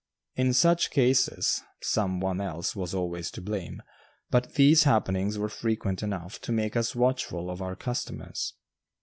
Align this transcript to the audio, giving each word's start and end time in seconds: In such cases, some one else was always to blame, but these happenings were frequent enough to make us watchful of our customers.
In 0.33 0.53
such 0.53 0.89
cases, 0.89 1.61
some 1.83 2.19
one 2.19 2.41
else 2.41 2.75
was 2.75 2.91
always 2.95 3.29
to 3.29 3.39
blame, 3.39 3.83
but 4.31 4.55
these 4.55 4.81
happenings 4.85 5.37
were 5.37 5.47
frequent 5.47 6.01
enough 6.01 6.41
to 6.41 6.51
make 6.51 6.75
us 6.75 6.95
watchful 6.95 7.51
of 7.51 7.61
our 7.61 7.75
customers. 7.75 8.55